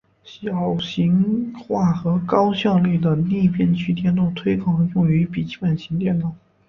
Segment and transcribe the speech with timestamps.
[0.23, 6.33] 小型化和高效率的逆变器电路推广用于笔记型电脑。